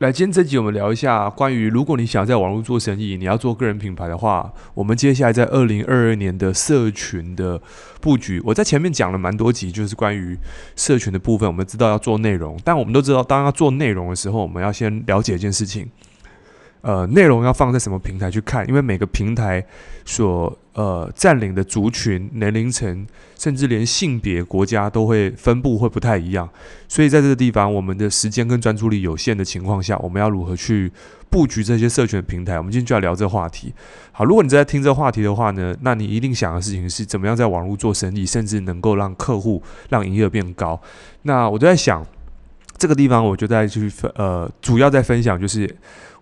[0.00, 7.58] 来，今天这集我们聊一下关于，如果你想在网络做生意，你要做个人品牌的话，我们接下来在二零二二年的社群的
[7.98, 8.38] 布局。
[8.44, 10.36] 我在前面讲了蛮多集，就是关于
[10.76, 11.48] 社群的部分。
[11.48, 15.88] 我们知道要做内容，但我们都知道，当要做内容的时候，我们要先了解一件事情。
[16.86, 18.64] 呃，内容要放在什么平台去看？
[18.68, 19.66] 因为每个平台
[20.04, 23.04] 所呃占领的族群、年龄层，
[23.36, 26.48] 甚至连性别、国家都会分布会不太一样。
[26.86, 30.92] 所以在这个地方，我们的时间跟专注力有限的情况下，我们要如何去
[31.28, 32.56] 布局这些社群的平台？
[32.56, 33.74] 我们今天就要聊这话题。
[34.12, 40.80] 好，如果你在听这话题的话呢，那你一定想的事情是怎么样在网络做生意，甚至能够让客户、让营业额变高。
[41.22, 42.06] 那我就在想，
[42.78, 45.68] 这个地方我就在去分呃，主要在分享就是。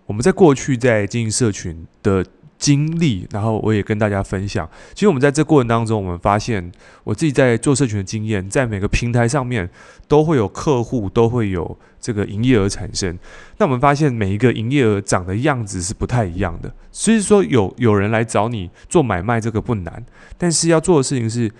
[0.05, 2.25] 我们在过去在经营社群的
[2.57, 4.69] 经历，然后我也跟大家分享。
[4.93, 6.71] 其实我们在这过程当中，我们发现
[7.03, 9.69] 我自己在做社群的经验，在每个平台上面
[10.07, 13.17] 都会有客户，都会有这个营业额产生。
[13.57, 16.73] 那我们发现每一个营业额长的样子是不太一样的。
[16.91, 20.05] 所以说有有人来找你做买卖，这个不难，
[20.37, 21.51] 但是要做的事情是。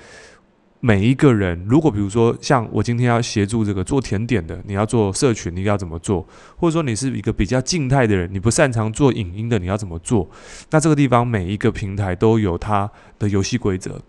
[0.81, 6.27] 每一个人，如果比如说像我今天要协助这个做甜点的，你要做社群，你要怎么做？
[6.57, 10.29] 或者说你是一个比较静态的人，你不擅长做影音的，你要怎么做？
[10.69, 13.99] 那这个地方每一个平台都有它的游戏规则。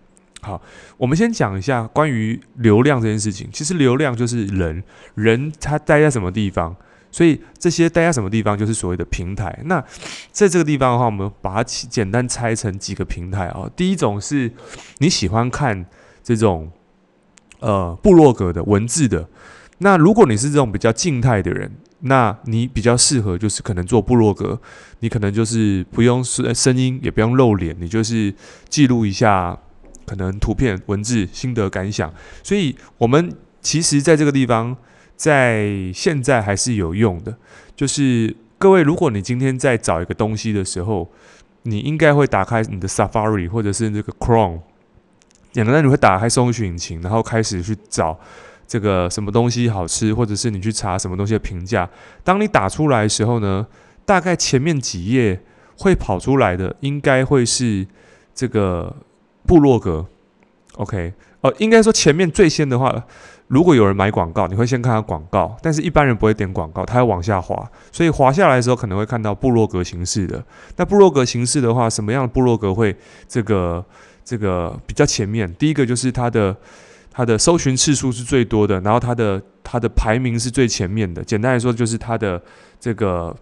[0.41, 0.61] 好，
[0.97, 3.49] 我们先讲一下关于流量这件事情。
[3.51, 4.83] 其实流量就是人，
[5.15, 6.75] 人他待在什么地方，
[7.09, 9.57] 所以这些待在什么地方就是所谓的平台。
[9.65, 9.83] 那
[10.31, 13.67] 在这个地方的话，我们把它简单拆成几个平台啊。
[13.75, 14.51] 第一种是
[14.99, 15.87] 你喜欢看。
[16.27, 16.69] 这种
[17.61, 19.25] 呃部落格的文字的，
[19.77, 24.59] 那如果你是这种比较静态的人，那你比较适合就是可能做部落格，
[24.99, 28.33] 你可能就是不用声声音，也不用露脸，你就是
[28.67, 29.57] 记录一下
[30.05, 32.13] 可能图片、文字、心得感想。
[32.43, 34.75] 所以，我们其实在这个地方，
[35.15, 37.37] 在现在还是有用的。
[37.73, 41.09] 就是各位，如果你今天在找一个东西的时候，
[41.63, 44.59] 你应该会打开你的 Safari 或者是这个 Chrome。
[45.65, 48.15] 简单，你会打开搜寻引擎，然后开始去找
[48.67, 51.89] 这个什么东西好吃，或者是你去查什么东西的评价。
[52.23, 53.65] 当你打出来的时候呢，
[54.05, 55.41] 大概前面几页
[55.79, 57.87] 会跑出来的，应该会是
[58.35, 58.95] 这个
[59.47, 60.05] 部落格。
[60.75, 63.05] OK，呃，应该说前面最先的话，
[63.47, 70.45] 如果有人买广告，你会先看他广告，但是一般人不会点广告，他要往下滑，所以滑下来的时候可能会看到部落格形式的。
[70.75, 72.95] 那部落格形式的话，什么样的部落格会
[73.27, 73.83] 这个？
[74.27, 76.53] 这个比较前面，第一个就是它的
[77.09, 81.23] 它的搜寻次数是最多的，然后它的它的排名是最前面的。
[81.23, 82.41] 简单来说，就是它的
[82.77, 83.33] 这个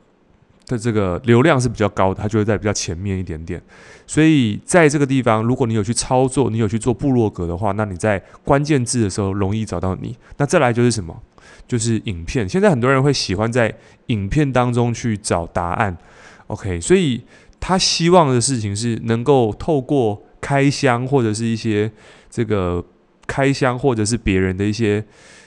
[0.68, 3.60] 的这个流量是比较高的，它就会在比较前面一点点。
[4.06, 10.16] 所以在这个地方，如果你有去操作，你有去做部落格的话，那你在关键字的时候容易找到你。
[10.38, 11.20] 那再来就是什么？
[11.68, 12.48] 就是影片。
[12.48, 13.76] 现在很多人会喜欢在
[14.08, 15.98] 影片当中去找答案。
[16.46, 17.24] OK，所以
[17.60, 20.22] 他希望的事情是能够透过。
[20.46, 21.92] 开箱或者是一些
[22.30, 22.86] 这个
[23.26, 25.04] 开箱，或者是别人的一些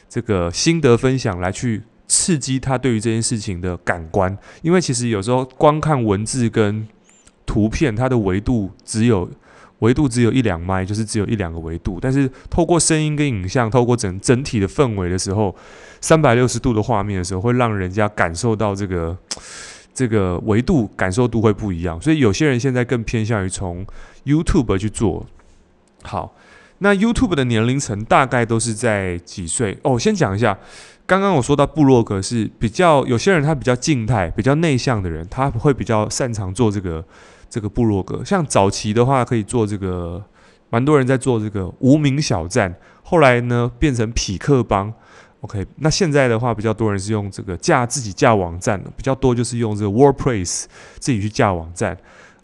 [0.08, 4.36] 这个心得分享，来去刺激他对于这件事情的感官。
[4.60, 6.84] 因为其实有时候光看文字跟
[7.46, 9.30] 图片，它的维度只有
[9.78, 12.00] 维度只有一两麦，就是只有一两个维度。
[12.02, 15.54] 但是透过声音跟影像，透过整整体的氛围的时候，
[16.00, 19.16] 三百六十度的画面的时候，会让人家感受到这个。
[19.98, 23.84] 这个维度感受度会不一样，所以有些人现在更偏向于从
[24.24, 25.26] YouTube 去做。
[26.04, 26.36] 好，
[26.78, 29.76] 那 YouTube 的年龄层大概都是在几岁？
[29.82, 30.56] 哦，先讲一下，
[31.04, 37.04] 刚刚我说到部落格是比较有些人他比较静态、比较内向的人，他会比较擅长做这个
[37.50, 38.24] 这个部落格。
[38.24, 40.22] 像早期的话，可以做这个，
[40.70, 42.72] 蛮多人在做这个无名小站，
[43.02, 44.94] 后来呢变成匹克帮。
[45.40, 50.64] OK，那现在的话，比较多人是用这个架自己架网站的，比较多就是用这个 WordPress
[50.98, 51.96] 自己去架网站。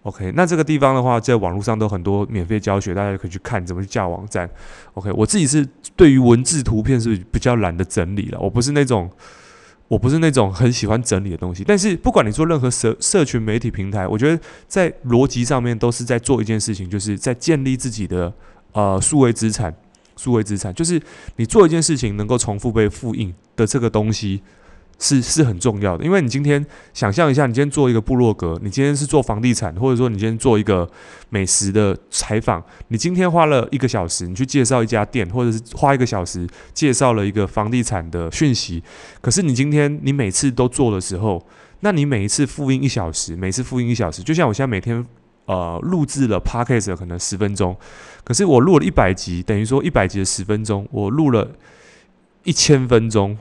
[0.03, 4.49] OK，那这个地方的话，在网络上都很多免费教学，大家可以去看怎么去架网站。
[4.93, 5.67] OK，我自己是
[5.97, 9.11] 对于文字图片是比较懒得整理了，我不是那种
[9.89, 11.65] 我不是那种很喜欢整理的东西。
[11.67, 18.33] 但是不管你做任何社社群媒体平台，我觉得在逻辑上面都是在做一件事情，就是在建立自己的
[18.73, 19.75] 呃数位资产。
[20.25, 20.99] 数位资产就是
[21.37, 24.41] 你做一件事情能够重复被复印的这个东西
[24.99, 30.89] 是是很重要的，因为你今天想象一下，你今天做一个部落格，你今天是做房地产，或者说你今天做一个
[31.29, 38.83] 美食的采访，你今天花了一个小时，你去介绍一家店，或者是花一个小时介绍了一个房地产的讯息，
[39.21, 41.45] 可是你今天你每次都做的时候，
[41.81, 45.05] 那你每一次复印一小时，每次复印一小时，就像我现在每天。
[45.47, 47.77] 呃，录制了 podcast 可能十分钟，
[48.25, 51.51] 可是我录了一百集，等于说一百集的十分钟，我录了
[52.45, 53.37] 一千分钟。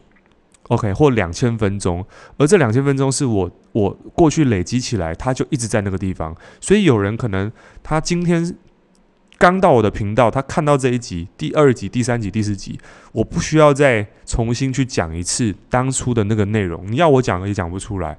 [0.69, 2.05] OK，或两千分钟，
[2.37, 6.33] 而这两千分钟是我我过去累积起来，它就一直在那个地方。
[6.61, 7.51] 所以有人可能
[7.83, 8.55] 他今天
[9.37, 12.79] 刚到我的频道，他看到这一集、第二集、第三集、第四集，
[13.11, 16.89] 我不需要再重新去讲一次当初的那个内容。
[16.89, 18.17] 你要我讲也讲不出来。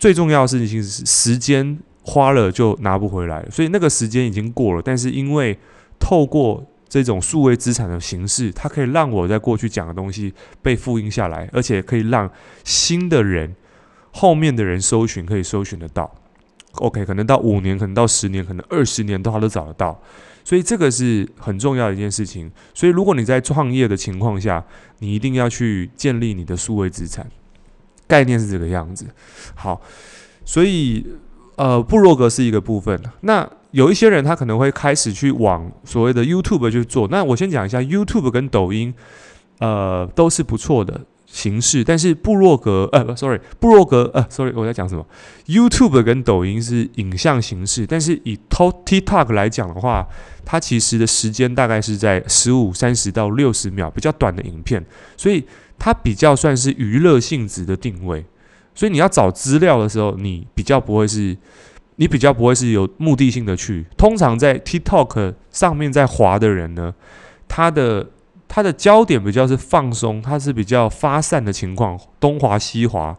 [0.00, 4.80] 最重要的事情是时间花了就拿不回来，所以那个时间已经过了。
[4.82, 5.56] 但是因为
[5.98, 10.32] 透过这种数位资产的形式，它可以让我在过去讲的东西
[10.62, 12.30] 被复印下来，而且可以让
[12.64, 13.54] 新的人、
[14.10, 16.10] 后面的人搜寻可以搜寻得到。
[16.76, 20.00] OK，可能到五年，可能到十年，可能二十年都他都找得到。
[20.44, 22.50] 所以这个是很重要的一件事情。
[22.72, 24.64] 所以如果你在创业的情况下，
[25.00, 27.26] 你一定要去建立你的数位资产。
[28.06, 29.04] 概念是这个样子。
[29.54, 29.78] 好，
[30.46, 31.06] 所以
[31.58, 32.98] 呃，部落格是一个部分。
[33.22, 37.08] 那有一些人他可能会开始去往所谓的 YouTube 去做。
[37.08, 38.94] 那我先讲一下 YouTube 跟抖音，
[39.58, 41.82] 呃，都是不错的形式。
[41.82, 45.04] 但是部落格，呃，sorry，部落格，呃，sorry，我在讲什么
[45.46, 50.06] ？YouTube 跟抖音是影像形式，但是以 TikTok 来讲的话，
[50.44, 55.44] 它其实的时间大概是在十五、三十到六十秒，比较短的影片，所以
[55.76, 58.24] 它比较算是娱乐性质的定位。
[58.78, 61.36] 所以你要找资料的时候，你比较不会是。
[62.00, 66.94] 你比较不会是有目的性的去，通常在 TikTok 上面在滑的人呢，
[67.48, 68.06] 他的
[68.46, 73.16] 他的焦点比较是放松，他是比较发散的情况，东滑西滑，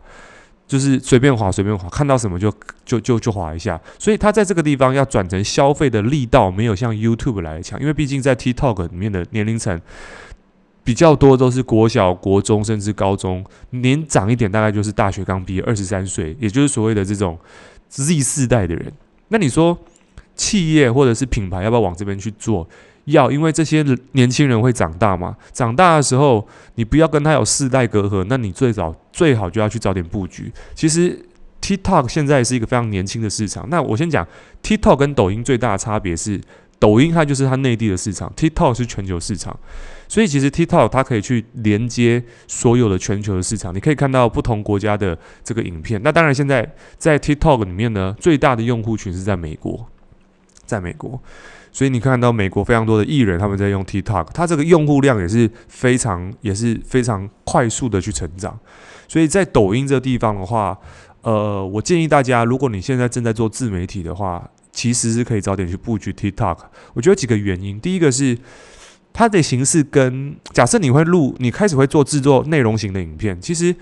[0.66, 2.50] 就是随便滑随便滑，看到什么就
[2.86, 3.78] 就就就滑一下。
[3.98, 9.78] 所以他在这个地方要转成消费的力道没有像 YouTube 来的强，因为毕竟在 TikTok 里面的年龄层
[10.90, 17.38] 比较多，都是国小、国中甚至高中，年长一点大概就是大学刚毕业，二十三岁，也就是所谓的这种。
[17.92, 18.92] Z 世代的人，
[19.28, 19.78] 那你说
[20.36, 22.68] 企业或者是品牌要不要往这边去做？
[23.06, 25.36] 要，因为这些年轻人会长大嘛。
[25.52, 30.52] 长大的时候，你不要跟他有世代隔阂，那你最早最好就要去早点布局。
[30.74, 31.24] 其实
[31.62, 33.68] TikTok 现在是一个非常年轻的市场。
[33.70, 34.28] 那我先讲
[34.64, 36.42] TikTok 跟抖音最大的差别是，
[36.80, 39.60] 抖音它就是它内地的市场，TikTok 是全球市场。
[40.10, 46.02] 所以其实 TikTok 它可以去连接所有的全球的市场，你可以看到不同国家的这个影片。
[46.04, 46.68] 那当然，现在
[46.98, 49.88] 在 TikTok 里面呢，最大的用户群是在美国，
[50.66, 51.22] 在美国。
[51.72, 58.60] 所以你看到美国非常多的艺人他们在用 TikTok，它这个用户量也是非常也是非常快速的去成长。
[59.08, 60.76] 所以在抖音这地方的话，
[61.22, 66.58] 呃，我建议大家，如果你现在正在做自媒体的话，其实是可以早点去布局 TikTok。
[66.96, 68.36] 我觉得几个原因，第一个是。
[69.12, 73.76] 它的形式跟假设你会录，你开始会做制作内容型的影片，其实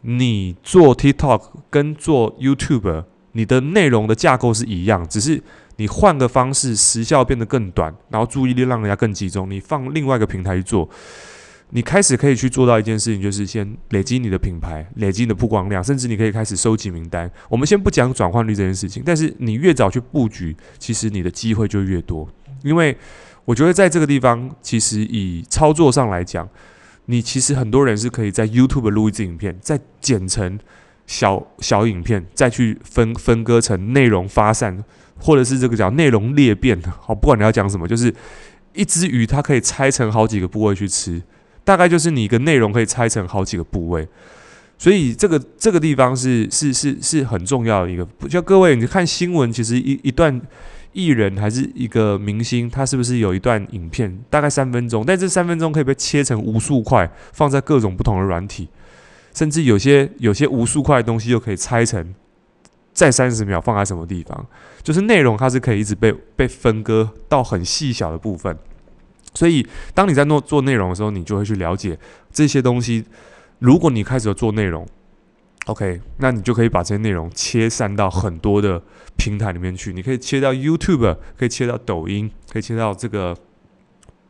[0.00, 5.40] 你做 TikTok 跟做 YouTube，你的内容的架构是一样，只是
[5.76, 9.48] 你换个方式，时效变得更短，然后注意力让人家更集中。
[9.48, 10.88] 你放另外一个平台去做，
[11.70, 17.30] 你开始可以去做到一件事情，就是先累积你的品牌，累积你的曝光量，甚至你可以开始收集名单。
[17.48, 22.28] 我们先不讲转换率这件事情，但是你越早去布局，其实你的机会就越多，
[22.64, 22.96] 因为。
[23.44, 26.48] 我觉得在这个地方，其实以操作上来讲，
[27.06, 30.58] 你其实很多人是可以在 YouTube 录一支影片，再剪成
[31.06, 34.82] 小小影片，再去分分割成内容发散，
[35.20, 36.80] 或者是这个叫内容裂变。
[37.00, 38.14] 好，不管你要讲什么，就是
[38.72, 41.22] 一只鱼它可以拆成好几个部位去吃，
[41.64, 44.08] 大概就是你一个内容可以拆成好几个部位。
[44.78, 48.08] 所以这个这个地方是是是是很重要的一个。
[48.26, 50.40] 就各位，你看新闻，其实一一段。
[50.94, 55.04] 艺人还是一个明星，他是不是有一段影片，大概三分钟？
[55.04, 58.68] 但这三分钟可以被切成无数块，放在各种不同的软体，
[59.34, 62.14] 甚至有些有些无数块的东西又可以拆成，
[62.92, 64.46] 再三十秒放在什么地方？
[64.82, 68.56] 就是内容它是可以一直被被分割到很细小的部分。
[69.34, 71.98] 所以当你在做做内容的时候，你就会去了解
[72.32, 73.04] 这些东西。
[73.60, 74.86] 如果你开始做内容
[75.66, 78.82] ，OK，那你就可以把这些内容切散到很多的
[79.16, 79.92] 平台里面去。
[79.92, 83.36] 你可以切到 YouTube，可以切到抖音，可以切到这个，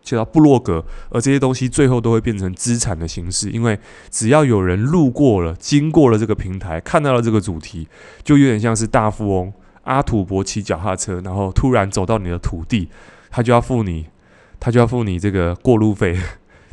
[0.02, 3.50] 切到部落格，而这些东西最后都会变成资产的形式。
[3.50, 3.78] 因为
[4.10, 7.88] 只要有人路过了、经过了这个平台，看到了这个主题，
[8.22, 12.88] 就有点像是大富翁阿土伯骑脚踏车，然后突然走到你的土地，
[13.30, 14.06] 他就要付你，
[14.60, 16.16] 他就要付你这个过路费。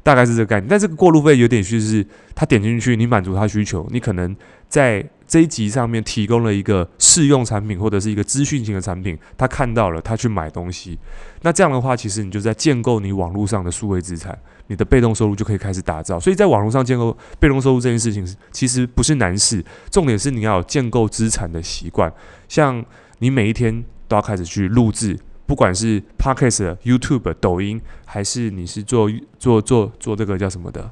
[0.04, 4.36] 大概是这个概念，但这个过路费有点就是他点进去，你满足他需求，你可能
[4.68, 10.98] 在这一集上面提供了一个试用产品或者是一个资讯型的产品，他看到了，他去买东西。
[11.44, 16.20] 那这样的话，其实你就在建构你网络上的数位资产，你的被动收入就可以开始打造。
[16.20, 22.12] 所以在网络上建构被动收入这件事情，其实不是难事，重点是你要有建构资产的习惯，
[22.50, 22.84] 像
[23.20, 25.18] 你每一天都要开始去录制。
[25.52, 30.90] 不管是 Podcast、YouTube、抖音，还是你是做做做做这个叫什么的，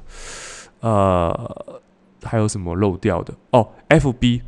[0.80, 1.74] 呃，
[2.22, 3.32] 还有什么漏掉的？
[3.52, 4.42] 哦，FB，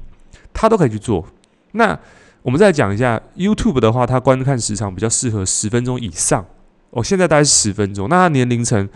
[0.52, 1.24] 它都可以去做。
[1.70, 1.98] 那
[2.42, 6.44] 我们再讲一下 YouTube 的话，它观看时长比较适合十分钟以上。
[6.90, 8.86] 哦，现在大概是十分钟，那它年龄层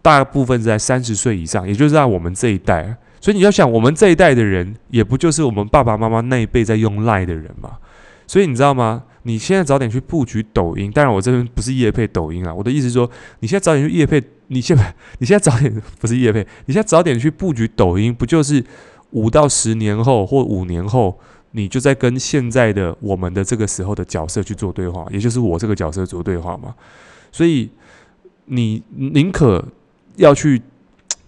[0.00, 2.96] 大部分在三十岁以上，也就是在我们这一代。
[3.20, 7.78] 所以你要想，我们这一代的人，也不就是我们爸爸妈妈那一辈在用 Line 的人嘛？
[8.28, 9.02] 所以你知道吗？
[9.24, 13.10] 你现在早点去布局抖音，当然我这边不是业配抖音啊，我的意思是说，
[13.40, 18.64] 你现在早点去业配，你现在 你现在早点不是业配，你现在早点去布局抖音，不就是
[19.10, 21.18] 五到十年后或五年后，
[21.52, 26.74] 你就在跟现在的我们的这个时候的角色去做对话，也就是我这个角色做对话嘛？
[27.30, 27.70] 所以
[28.46, 29.64] 你宁可
[30.16, 30.62] 要去。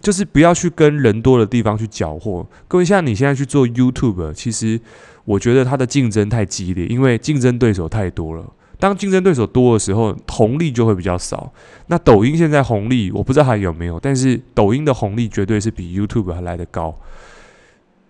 [0.03, 2.45] 就是不要去跟人多的地方去搅和。
[2.67, 4.79] 各位，像你现在去做 YouTube，其实
[5.23, 8.45] 我觉得它的竞争太激烈，因为竞争对手太多了。
[8.77, 11.53] 当竞争对手多的时候，红利就会比较少。
[11.87, 16.99] 那抖音现在红利我不知道还有没有，但是抖音的红利绝对是比 YouTube 还来得高。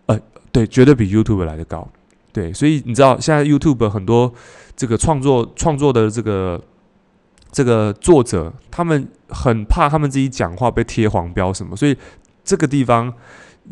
[0.07, 0.19] 呃，
[0.51, 1.87] 对，绝对比 YouTube 来得高。
[2.31, 4.33] 对，所以你知道现在 YouTube 很多
[4.75, 6.59] 这个创作创作的这个。
[7.53, 11.95] 这个作者他们很怕他们自己讲话被贴黄标什么，所以
[12.43, 13.13] 这个地方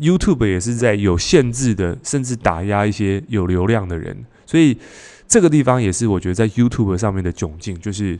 [0.00, 4.24] YouTube 也是在有限制的，甚至打压一些有流量的人。
[4.46, 4.78] 所以
[5.26, 8.18] 这个地方也是我觉得在 YouTube 上面的窘境，就是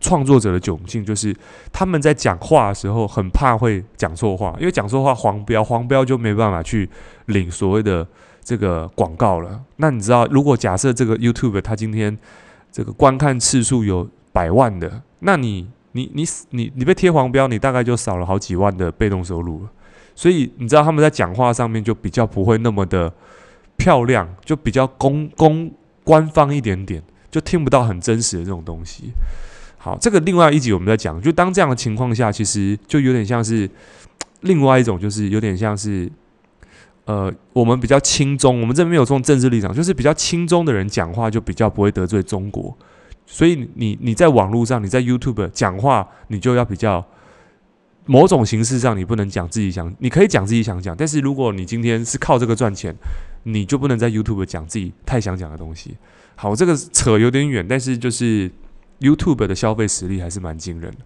[0.00, 1.34] 创作者的窘境，就是
[1.72, 6.88] 他们在讲话的时候很怕会讲错话，因为讲错话黄标，黄标就没办法去
[7.26, 8.06] 领所谓的
[8.42, 9.60] 这个广告了。
[9.76, 12.18] 那你知道，如果假设这个 YouTube 他今天
[12.72, 19.70] 这个观看次数有百万的，那你你你你你被贴黄标，你大概就少了好几万的被动收入了。
[20.16, 23.12] 所以你知道他们在讲话上面就比较不会那么的
[23.76, 25.70] 漂亮，就比较公公
[26.02, 27.00] 官方一点点，
[27.30, 29.12] 就听不到很真实的这种东西。
[29.78, 33.70] 好，这个另外一集我们在讲，就当这样的情况下，其实就有点像是
[34.40, 36.10] 另外一种，就是有点像是
[37.04, 42.76] 呃，我们比较轻中，我们这边没有这种政治立场，就是比较轻中的人讲话就比较不会得罪中国。
[43.26, 47.04] 所以你你在网络上，你在 YouTube 讲话，你就要比较
[48.06, 52.94] 某种形式上，你不能讲自己想，你可以讲自己想讲，但是如果你今天是靠这个赚钱，
[53.44, 55.96] 你就不能在 YouTube 讲自己太想讲的东西。
[56.36, 58.50] 好，这个扯有点远，但是就是
[59.00, 60.98] YouTube 的消费实力还是蛮惊人的。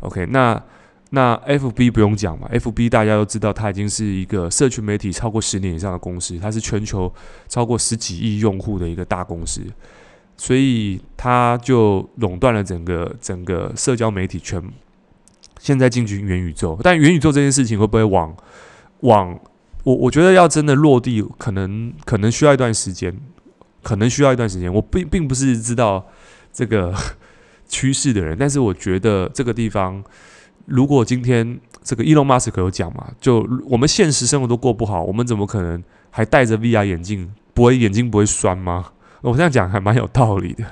[0.00, 0.62] OK，那
[1.10, 7.12] 那 FB 不用讲嘛，FB 大家都知道，它已经是一个社群媒体超过十年以上的公司，它是全球
[7.48, 9.62] 超过十几亿用户的一个大公司。
[10.38, 14.62] 所以他就垄断了整个整个社交媒体圈，
[15.58, 18.34] 现在进军元宇宙，但元宇宙这件事情会不会往
[19.00, 19.38] 往
[19.82, 23.14] 我我觉得要真的落地，可能可能需要一段时间，
[23.82, 24.72] 可能需要一段时间。
[24.72, 26.06] 我并并不是知道
[26.52, 26.94] 这个
[27.68, 30.02] 趋势的人，但是我觉得这个地方，
[30.66, 38.92] 如果今天这个伊隆马斯克有讲嘛，就我们现实生活都过不好，我们怎么可能还戴着 VR 眼镜，不会眼睛不会酸吗？
[39.20, 40.64] 我这样讲还蛮有道理的，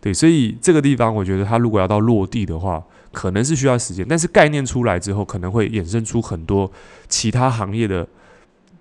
[0.00, 2.82] 对，所以这个地方我觉得它如果要到落地的话，
[3.12, 6.70] 可能是需要时间，但是概念出来之后，可能会衍生出很多
[7.08, 8.06] 其他行业的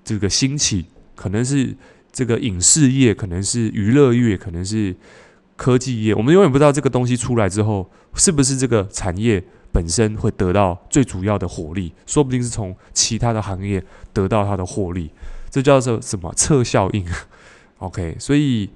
[0.03, 1.75] 这个兴起，可能是
[2.11, 4.95] 这个影视业，可能是娱乐业，可能是
[5.55, 15.11] 科技业，我们永远不知道这个东西出来之后，是不是这个产业本身会得到最主要的火力，说不定是从其他的行业得到它的获利，
[15.51, 17.05] 这叫做什么侧效应？
[17.77, 18.67] OK，所以。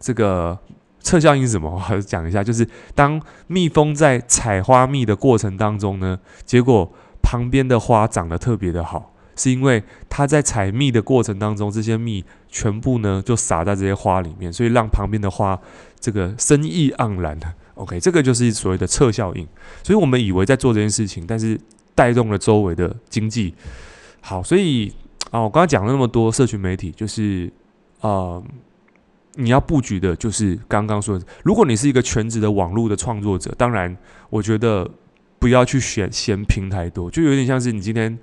[0.00, 0.58] 这个
[1.00, 1.70] 侧效应是什么？
[1.90, 6.90] 我 讲一下，就是当蜜蜂在采花蜜的过程当中呢，结果
[7.22, 15.58] 旁边的花长得特别的好，是因为它在采蜜的过程当中，这些蜜全部呢就撒在这些花里面，所以让旁边的花
[16.00, 17.38] 这个生意盎然。
[17.74, 19.46] OK，这个就是所谓的侧效应。
[19.82, 21.58] 所以我们以为在做这件事情，但是
[21.94, 23.54] 带动了周围的经济。
[24.20, 24.92] 好，所以
[25.30, 27.52] 啊，我刚刚讲了那么多社群媒体，就是
[28.00, 28.42] 呃。
[29.34, 33.96] 你要布局的就是刚刚说的，如果你是一个全职的网络的创作者，当然
[34.28, 34.90] 我觉得
[35.38, 38.18] 不要去选嫌平台多，就有点像是你今天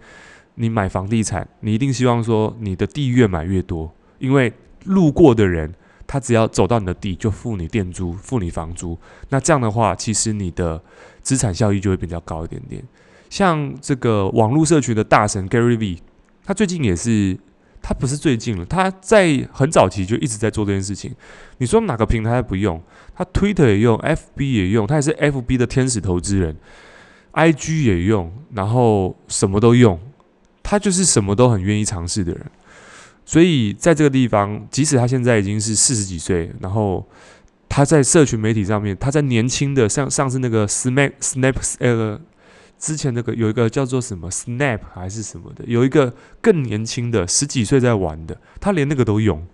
[0.56, 4.52] 你买房地产，你一定希望说你的地越买越多，因为
[4.84, 5.74] 路过的人
[6.06, 9.00] 他只要走到你的地就付你店租、付你房租，
[9.30, 10.84] 那这样的话其实你的
[11.22, 12.84] 资产效益就会比较高一点点。
[13.30, 16.00] 像这个网络社群的大神 Gary V，
[16.44, 17.38] 他最近也是。
[17.82, 21.14] 他不是最近了，他在很早期就一直在做这件事情。
[21.58, 22.82] 你说哪个平台不用？
[23.16, 26.56] 他 Twitter 也用，FB 也用，他也是 FB 的天使投资人
[27.34, 30.00] ，IG 也用，然后什么都用。
[30.62, 32.46] 他就是什么都很愿意尝试的人。
[33.26, 37.06] 所以在这个地方，即使他现在已经是四十几岁，然后
[37.70, 42.20] 他在社群媒体上面，他在年轻的像上次那个 Snap Snap 呃
[42.78, 49.46] 之前那个有一个叫做什么 Snap 还是什么的，有一个更年轻的十几岁在玩的，他连那个都用。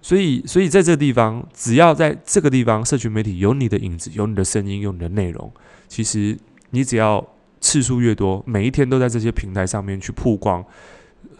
[0.00, 5.50] 所以，所以在这个地方，只要在这个地方，社群媒体有你的影子，有你的声音，有你的内容，
[5.88, 6.38] 其实
[6.70, 7.26] 你只要
[7.58, 10.62] 次数越多，每一天都在这些平台上面去曝光，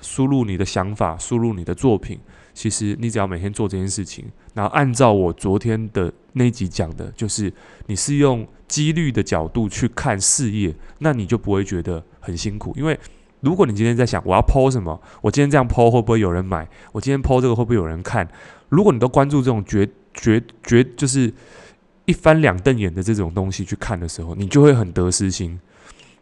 [0.00, 2.18] 输入你的想法，输入你的作品，
[2.54, 7.52] 其实你只要每天做这件事情，然后按照我昨天的那一集讲的，就是
[7.86, 12.98] 你是用几率的角度去看事业，那你就不会觉得很辛苦，因为。
[13.40, 16.66] 如果你今天在想我要抛什么，我今天这样抛会不会有人买？
[16.92, 18.26] 我今天抛这个会不会有人看？
[18.70, 21.30] 如果你都关注这种绝绝绝就是
[22.06, 25.60] 一翻两瞪眼的这种东西去看的时候，你就会很得失心。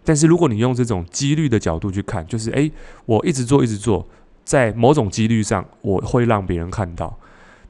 [0.02, 2.72] 但是如果你用这种几率的角度去看，就是诶，
[3.06, 4.04] 我一直做一直做，
[4.44, 7.18] 在某种几率上我会让别人看到。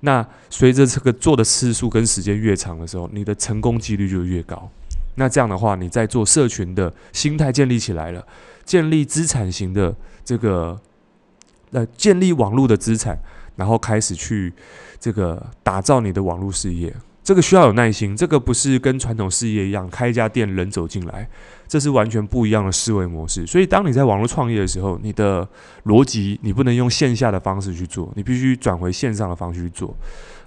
[0.01, 4.69] 那随着这个做的次数跟时间越长的时候，你的成功几率就越高。
[5.15, 8.27] 那这样的话，你在做社群的心态建立起来了。
[8.65, 10.81] 建立资产型的这个，
[11.73, 13.19] 呃，建立网络的资产，
[13.57, 14.53] 然后开始去
[14.99, 21.29] 这个打造你的网络事业，这个需要有耐心，这个不是跟传统事业一样开一家店人走进来，
[21.69, 23.47] 这是完全不一样的思维模式。
[23.47, 25.49] 所以，当你在网络创业的时候，你的
[25.85, 29.97] 逻辑你不能用线下的方式去做，你必须转回线上的方式去做。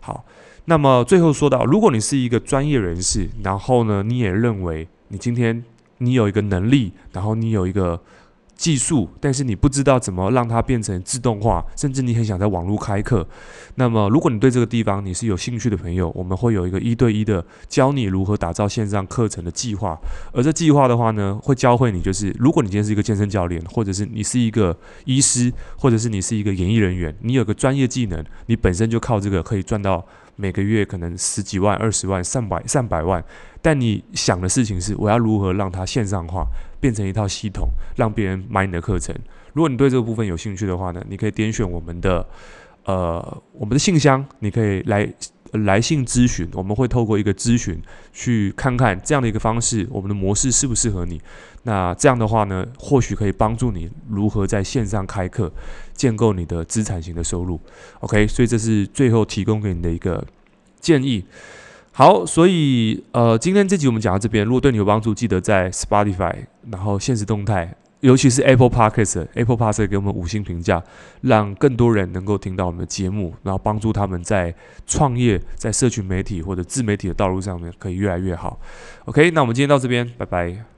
[0.01, 0.25] 好，
[0.65, 5.63] 那么最后说到，如果你是一个专业人士，然后呢，你也认为你今天。
[5.99, 7.97] 你有一个能力，然后你有一个
[8.55, 13.27] 技术，但是你不知道怎么让它变成自动化，甚至你很想在网络开课。
[13.75, 19.99] 那么，如果你对这个地方你是有兴趣的朋友，我们会有一个一对一的教你如何打造线上课程的计划。
[20.31, 30.05] 而这计划的话呢，会教会你，就是如果你今天是一个健身教练，或者是你是一个医师，或者是你是一个演艺人员，你有个专业技能，你本身就靠这个可以赚到。
[30.37, 33.23] 每个月可能十几万、二十万、上百、上百万，
[33.61, 36.45] 但你想的事情是，我要如何让它线上化，
[36.85, 39.15] 变成一套系统，让别人买你的课程。
[39.53, 42.23] 如果你对这个部分有兴趣的话呢，你可以点选我们的
[42.83, 45.11] 呃我们的信箱，你可以来。
[45.63, 51.21] 来信咨询，我们会透过一个咨询去看看这样的一个方式，我们的模式适不适合你。
[51.63, 55.49] 那这样的话呢，或许可以帮助你如何在线上开课，
[55.93, 57.57] 建构你的资产型的收入。
[58.01, 60.21] OK，所以这是最后提供给你的一个
[60.81, 61.23] 建议。
[61.97, 66.35] 好，所以呃，今天这集我们讲到这边，如果对你有帮助，记得在 Spotify，
[66.69, 67.73] 然后现实动态。
[68.01, 70.83] 尤其是 Apple Podcast，Apple Podcast 给我们五星评价，
[71.21, 74.53] 让更多人能够听到我们的节目，然后帮助他们在
[74.85, 78.59] 创业、在社群媒体或者自媒体的道路上面可以越来越好。
[79.05, 80.74] OK，那我们今天到这边，拜拜。